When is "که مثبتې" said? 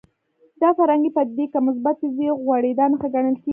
1.53-2.07